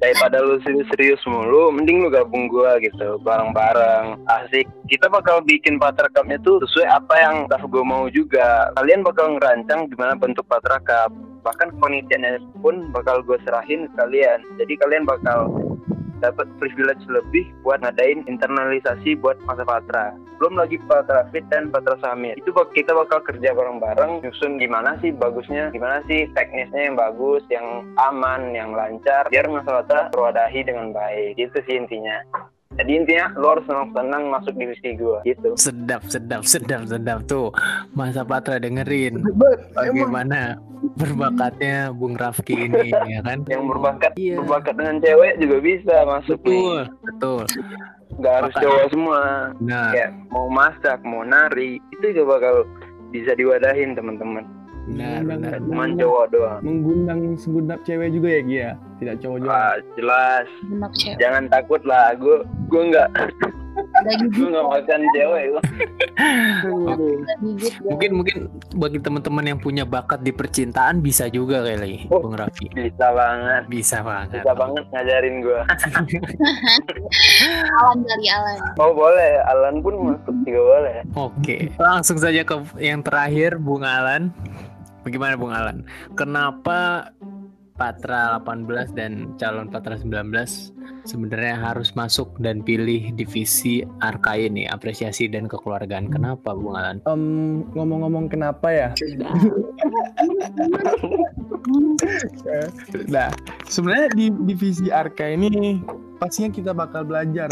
[0.02, 4.18] daripada lu serius-serius mulu mending lu gabung gue gitu bareng-bareng.
[4.26, 4.66] Asik.
[4.88, 8.72] Kita bakal bikin patra cupnya tuh sesuai apa yang staff gue mau juga.
[8.78, 11.12] Kalian bakal ngerancang gimana bentuk patra cup
[11.48, 14.44] bahkan penelitiannya pun bakal gue serahin ke kalian.
[14.60, 15.48] Jadi kalian bakal
[16.20, 21.98] dapat privilege lebih buat ngadain internalisasi buat masa patra belum lagi patra fit dan patra
[21.98, 27.42] summit itu kita bakal kerja bareng-bareng nyusun gimana sih bagusnya gimana sih teknisnya yang bagus
[27.50, 31.38] yang aman yang lancar biar masa patra terwadahi dengan baik.
[31.38, 32.22] Itu sih intinya
[32.78, 37.50] jadi intinya lo harus senang-senang masuk divisi gue gitu Sedap, sedap, sedap, sedap tuh.
[37.92, 40.56] Masa Patra dengerin emang bagaimana
[40.94, 43.42] berbakatnya Bung Rafki ini ya kan?
[43.44, 44.38] yang berbakat Iya.
[44.38, 47.42] berbakat dengan cewek juga bisa masuk nih Betul, betul.
[48.16, 49.20] nggak harus cowok semua
[49.58, 52.54] Nah, kayak mau masak mau nari itu juga bakal
[53.08, 54.46] bisa diwadahin teman-teman
[54.86, 55.58] benar, benar.
[55.60, 60.46] cuman cowok doang menggundang segenap cewek juga ya Gia tidak cowok juga ah, jelas
[61.16, 63.08] jangan takut lah gue gue nggak
[64.28, 65.60] gue nggak makan cewek ya.
[67.84, 68.36] Mungkin mungkin
[68.74, 72.18] bagi teman-teman yang punya bakat di percintaan bisa juga kali, Oh.
[72.18, 72.66] Bung Rafki.
[72.70, 74.42] bisa banget Bisa banget.
[74.42, 75.60] bisa banget ngajarin gue
[77.78, 78.58] Alan kali Alan.
[78.76, 84.34] oh boleh Alan pun masuk juga boleh Oke, langsung saja ke yang terakhir, Bung Alan.
[85.00, 85.86] Bagaimana Bung Alan?
[86.12, 87.08] Kenapa
[87.78, 90.34] Patra 18 dan calon Patra 19
[91.06, 96.10] sebenarnya harus masuk dan pilih divisi Arkai ini, apresiasi dan kekeluargaan.
[96.10, 96.98] Kenapa Bung Alan?
[97.06, 98.88] Em, ngomong-ngomong kenapa ya
[103.12, 103.28] nah
[103.68, 105.80] sebenarnya di divisi Arka ini
[106.18, 107.48] pastinya kita bakal belajar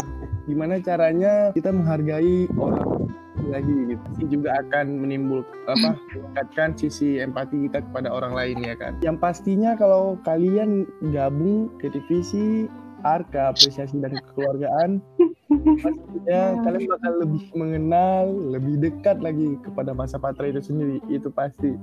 [0.47, 3.11] gimana caranya kita menghargai orang
[3.47, 4.05] lagi gitu.
[4.19, 8.99] Ini juga akan menimbul apa meningkatkan sisi empati kita kepada orang lain ya kan?
[8.99, 12.67] Yang pastinya kalau kalian gabung ke divisi
[13.05, 14.99] Arka apresiasi dan kekeluargaan
[15.85, 18.23] pastinya kalian bakal lebih mengenal
[18.57, 20.97] lebih dekat lagi kepada masa patra itu sendiri.
[21.07, 21.77] Itu pasti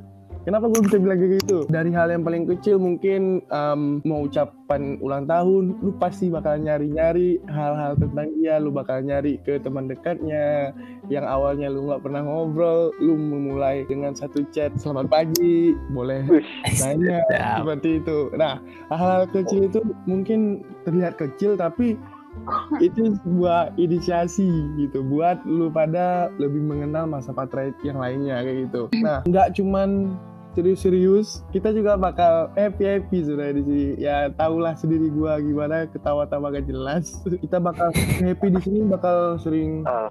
[0.45, 1.59] Kenapa gue bisa bilang kayak gitu?
[1.73, 7.41] Dari hal yang paling kecil mungkin em, mau ucapan ulang tahun, lu pasti bakal nyari-nyari
[7.49, 10.77] hal-hal tentang dia, lu bakal nyari ke teman dekatnya,
[11.09, 16.29] yang awalnya lu nggak pernah ngobrol, lu memulai dengan satu chat selamat pagi, boleh
[16.77, 17.65] nanya Sedap.
[17.65, 18.19] seperti itu.
[18.37, 18.61] Nah,
[18.93, 21.97] hal-hal kecil itu mungkin terlihat kecil tapi
[22.85, 28.83] itu sebuah inisiasi gitu buat lu pada lebih mengenal masa patra yang lainnya kayak gitu.
[29.01, 30.19] Nah, nggak cuman
[30.55, 33.87] serius-serius, kita juga bakal happy-happy sudah di sini.
[33.99, 37.19] Ya tahulah sendiri gua gimana ketawa-tawa gak jelas.
[37.45, 40.09] Kita bakal happy di sini bakal sering Ah.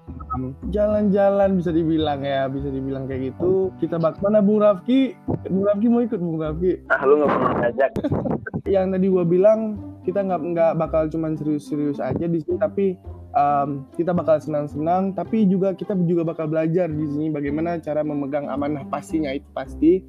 [0.70, 3.72] jalan-jalan bisa dibilang ya, bisa dibilang kayak gitu.
[3.80, 5.16] Kita bak mana Bung Rafki?
[5.48, 6.84] Bung Rafki mau ikut Bung Rafki?
[6.92, 7.90] ah lu nggak pernah ngajak
[8.74, 12.86] yang tadi gua bilang kita nggak nggak bakal cuman serius-serius aja di sini tapi
[13.32, 18.48] um, kita bakal senang-senang tapi juga kita juga bakal belajar di sini bagaimana cara memegang
[18.52, 20.04] amanah pastinya itu pasti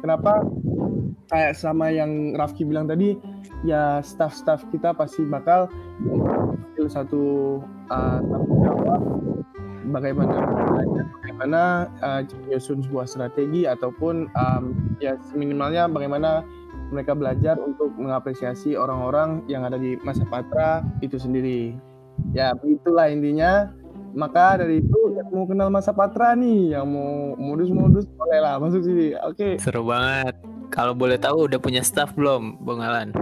[0.00, 0.44] kenapa
[1.30, 3.14] kayak sama yang Rafki bilang tadi
[3.62, 5.70] ya staff-staff kita pasti bakal
[6.88, 7.60] satu
[7.92, 9.00] uh, tanggung jawab
[9.92, 10.36] bagaimana
[11.20, 11.62] bagaimana
[12.00, 12.22] uh,
[12.56, 14.64] sebuah strategi ataupun um,
[14.98, 16.42] ya minimalnya bagaimana
[16.90, 21.78] mereka belajar untuk mengapresiasi orang-orang yang ada di masa patra itu sendiri.
[22.34, 23.70] Ya, begitulah intinya.
[24.10, 28.80] Maka dari itu yang mau kenal masa patra nih, yang mau modus-modus boleh lah masuk
[28.80, 29.12] sini.
[29.20, 29.60] Oke.
[29.60, 30.32] Seru banget.
[30.72, 33.12] Kalau boleh tahu udah punya staff belum, Bang Alan?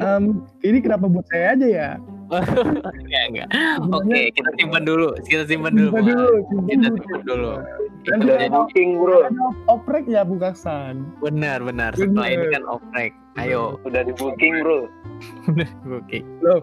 [0.00, 1.90] Um, ini kenapa buat saya aja ya?
[2.32, 3.48] Enggak, enggak.
[3.92, 5.12] Oke, kita simpan dulu.
[5.28, 5.92] Kita simpan dulu.
[5.92, 6.96] Simpan dulu, simpan Kita dulu.
[6.96, 7.52] simpan dulu.
[8.02, 11.06] Nanti kalau booking bro, ada oprek ya Bu Kaksan.
[11.22, 11.94] Benar, benar.
[11.94, 13.12] Setelah ini kan oprek.
[13.36, 14.88] Ayo, udah di booking bro.
[15.98, 16.18] oke.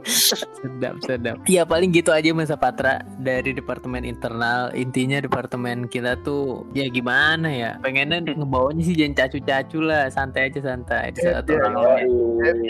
[0.05, 1.37] Sedap, sedap.
[1.45, 4.71] Ya paling gitu aja Masa Patra dari departemen internal.
[4.73, 7.71] Intinya departemen kita tuh ya gimana ya?
[7.79, 11.11] Pengennya ngebawanya sih jangan cacu-cacu lah, santai aja santai.
[11.11, 11.85] Di saat Iya, orang iya.
[11.87, 12.69] lain Yoi.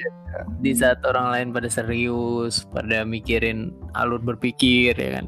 [0.62, 5.25] di saat orang lain pada serius, pada mikirin alur berpikir ya kan.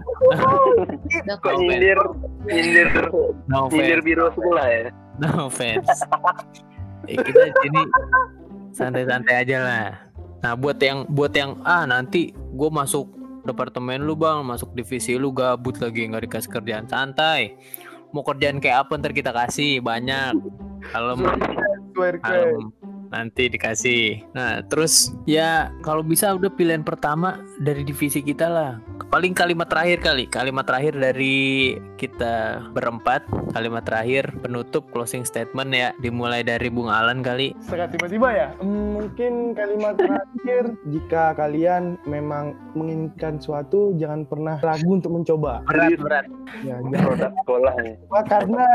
[1.42, 1.98] Kok nyindir,
[2.46, 2.88] nyindir,
[3.50, 4.84] No nyindir biro sebelah ya?
[5.20, 5.90] no offense.
[7.06, 7.82] Eh, kita di sini
[8.72, 9.88] santai-santai aja lah.
[10.42, 13.08] Nah, buat yang buat yang ah nanti gue masuk
[13.46, 17.58] departemen lu bang, masuk divisi lu gabut lagi nggak dikasih kerjaan santai.
[18.12, 20.36] Mau kerjaan kayak apa ntar kita kasih banyak.
[20.92, 21.16] Kalau
[23.12, 24.24] nanti dikasih.
[24.32, 28.72] Nah, terus ya kalau bisa udah pilihan pertama dari divisi kita lah.
[29.12, 35.92] Paling kalimat terakhir kali, kalimat terakhir dari kita berempat, kalimat terakhir penutup closing statement ya,
[36.00, 37.52] dimulai dari Bung Alan kali.
[37.60, 38.48] Sangat tiba-tiba ya.
[38.64, 40.64] Hmm, Mungkin kalimat terakhir,
[40.96, 45.60] jika kalian memang menginginkan suatu, jangan pernah ragu untuk mencoba.
[45.68, 46.26] Berat berat.
[46.64, 47.96] Ya, Produk sekolah nih.
[48.08, 48.66] lupa karena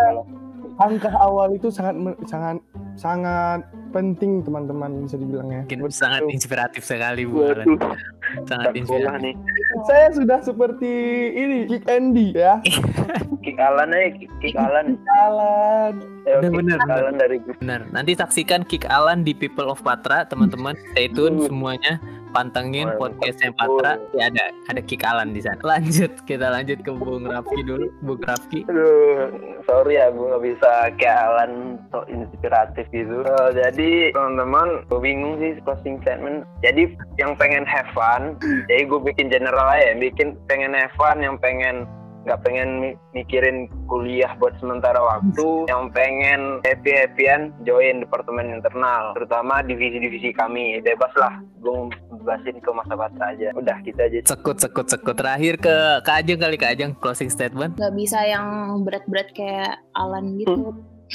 [0.76, 1.96] langkah awal itu sangat
[2.28, 2.60] sangat
[2.96, 5.62] sangat penting teman-teman bisa dibilang ya.
[5.64, 5.96] Mungkin Betul.
[5.96, 7.66] sangat inspiratif sekali Bung Alan.
[8.44, 9.22] Sangat inspiratif.
[9.24, 9.34] nih.
[9.88, 10.92] Saya sudah seperti
[11.32, 12.60] ini Kick Andy ya.
[13.46, 14.98] Kick Alan aja, kick, kick Alan.
[15.06, 15.92] Jalan.
[16.26, 16.98] Ayo, Bener, kick bener, bener.
[16.98, 17.36] Alan dari.
[17.62, 17.80] Benar.
[17.94, 20.74] Nanti saksikan Kick Alan di People of Patra, teman-teman.
[20.90, 22.02] Stay tune semuanya.
[22.34, 23.52] Pantengin podcastnya.
[23.54, 24.00] Patra.
[24.16, 25.58] Ya ada ada Kick Alan di sana.
[25.76, 27.86] Lanjut, kita lanjut ke Bung Rafki dulu.
[28.02, 28.66] Bung Rafki.
[28.66, 29.30] Aduh,
[29.66, 33.22] sorry ya gue nggak bisa kayak Alan so inspiratif gitu.
[33.22, 36.46] Eh, jadi teman-teman, gue bingung sih closing statement.
[36.62, 38.36] Jadi yang pengen have fun,
[38.70, 39.96] jadi gue bikin general aja.
[39.96, 41.88] Bikin pengen have fun, yang pengen
[42.26, 49.14] nggak pengen mi- mikirin kuliah buat sementara waktu, yang pengen happy happyan join departemen internal,
[49.14, 50.82] terutama divisi-divisi kami.
[50.82, 51.74] Bebas lah, gue
[52.26, 53.54] bebasin ke masa patra aja.
[53.54, 54.18] Udah kita aja.
[54.26, 55.14] Sekut, sekut, sekut.
[55.14, 57.78] Terakhir ke Kak Ajeng kali Kak Ajeng closing statement.
[57.78, 58.46] Gak bisa yang
[58.82, 60.74] berat-berat kayak Alan gitu.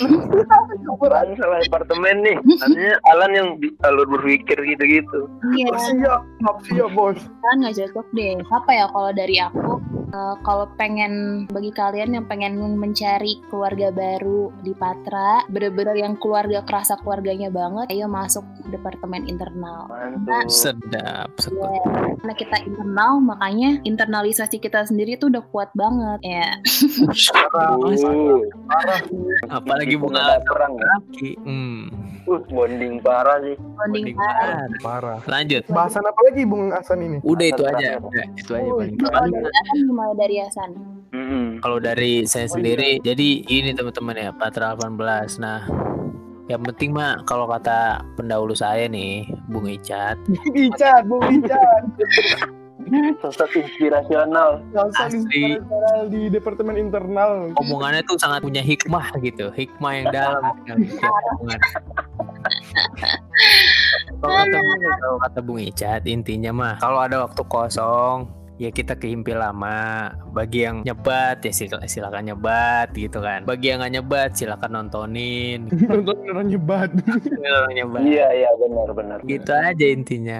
[1.03, 2.37] Alan salah departemen nih.
[2.63, 3.47] Artinya Alan yang
[3.83, 5.27] alur berpikir gitu-gitu.
[5.51, 7.19] Iya, Siap, siap, siap bos.
[7.19, 8.39] kan nggak cocok deh.
[8.47, 9.83] Apa ya kalau dari aku?
[10.11, 16.61] Eh, kalau pengen bagi kalian yang pengen mencari keluarga baru di Patra, bener-bener yang keluarga
[16.63, 19.87] kerasa keluarganya banget, ayo masuk departemen internal.
[19.89, 20.47] Mantap.
[20.51, 21.29] Sedap.
[21.47, 21.81] Ya,
[22.21, 26.47] karena kita internal, makanya internalisasi kita sendiri tuh udah kuat banget ya.
[27.51, 28.39] Uh,
[29.49, 30.85] Apalagi Bung Ada Alan perang ya.
[30.95, 31.31] Rafki.
[31.43, 31.81] Hmm.
[32.29, 33.57] Uh, bonding parah sih.
[33.57, 34.65] Bonding Bonding parah.
[34.79, 35.19] parah.
[35.27, 35.63] Lanjut.
[35.67, 37.17] Bahasan apa lagi Bung Hasan ini?
[37.25, 37.89] Udah itu Asan aja.
[37.99, 38.93] Udah, itu aja Oh, paling.
[39.73, 41.09] itu paling dari Asan gimana dari Asan?
[41.11, 41.45] Mm-mm.
[41.61, 45.37] Kalau dari saya Oh, sendiri, jadi ini teman-teman ya, Patra 18.
[45.43, 45.67] Nah,
[46.49, 50.17] yang penting mah kalau kata pendahulu saya nih, Bung Icat,
[50.57, 51.83] Icat, Bung Icat.
[53.21, 54.59] Sosok inspirasional.
[54.73, 55.55] Asli.
[55.55, 57.53] internal di departemen internal.
[57.55, 60.43] omongannya tuh sangat punya hikmah gitu, hikmah yang dalam.
[64.21, 64.57] Kalau kata,
[64.97, 70.13] kalau kata Bung Icat, intinya mah kalau ada waktu kosong, ya kita ke himpi lama.
[70.29, 73.41] Bagi yang nyebat ya sil- silakan nyebat gitu kan.
[73.41, 75.65] Bagi yang nggak nyebat silakan nontonin.
[75.89, 76.89] Nonton orang nyebat.
[77.25, 78.01] Silakan nyebat.
[78.05, 79.17] Iya, iya benar-benar.
[79.25, 80.39] gitu aja intinya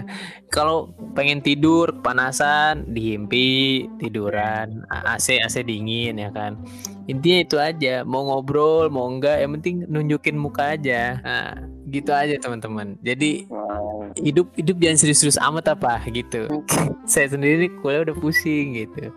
[0.52, 6.60] kalau pengen tidur kepanasan dihimpi tiduran AC AC dingin ya kan
[7.10, 11.18] intinya itu aja mau ngobrol mau enggak yang penting nunjukin muka aja.
[11.22, 11.50] Nah,
[11.90, 12.98] gitu aja teman-teman.
[13.02, 14.12] Jadi Wow.
[14.20, 16.48] hidup hidup jangan serius-serius amat apa gitu.
[17.12, 19.10] Saya sendiri kuliah udah pusing gitu.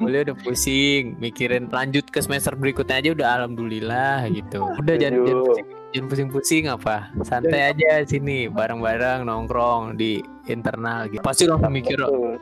[0.00, 4.64] Kuliah udah pusing mikirin lanjut ke semester berikutnya aja udah alhamdulillah gitu.
[4.80, 6.96] Udah jangan jangan pusing jangan pusing-pusing apa.
[7.22, 11.20] Santai aja sini bareng-bareng nongkrong di internal gitu.
[11.20, 12.40] Pasti langsung mikir Betul.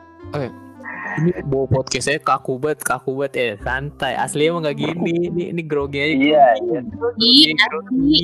[1.20, 4.16] Ini bawa podcast saya kaku banget, kaku banget ya santai.
[4.16, 6.14] Asli emang gak gini, ini ini grogi aja.
[6.16, 6.80] Iya, iya.
[6.88, 8.20] Grogi, grogi.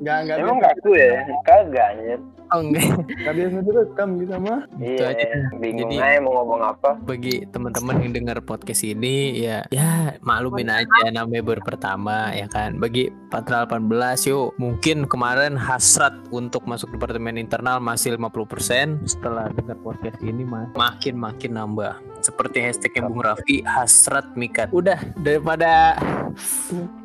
[0.00, 1.12] Enggak, enggak Emang biasa, kaku ya?
[1.46, 2.20] Kagak anjir.
[2.50, 4.60] Oh enggak, enggak biasa direkam gitu mah.
[4.76, 5.28] Iya, aja.
[5.56, 6.90] bingung Jadi- aja mau ngomong apa.
[7.00, 12.76] bagi teman-teman yang dengar podcast ini ya ya maklumin aja namanya baru pertama ya kan?
[12.76, 13.86] Bagi Patra 18
[14.26, 14.54] yuk.
[14.56, 21.14] Mungkin kemarin hasrat untuk masuk departemen internal masih 50% setelah dengar podcast ini mah makin
[21.14, 21.94] makin nambah.
[22.20, 24.68] Seperti hashtag yang Bung Raffi hasrat mikat.
[24.70, 25.94] Udah daripada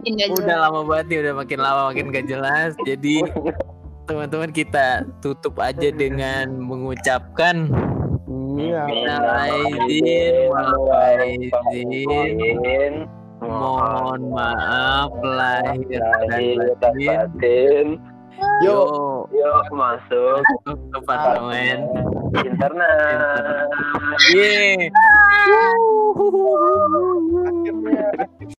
[0.02, 2.74] Nggak udah lama banget nih udah makin lama makin gak jelas.
[2.82, 3.22] Jadi
[4.06, 7.70] teman-teman kita tutup aja dengan mengucapkan
[8.56, 8.88] Iya.
[8.88, 10.72] Minal aidin wal
[11.52, 12.94] faizin.
[13.44, 16.02] Mohon maaf lahir
[16.32, 17.88] dan batin.
[18.64, 21.84] Yuk, Yuk masuk ke departemen.
[22.36, 23.68] internal.
[24.32, 24.88] Yeay.
[27.36, 28.08] Akhirnya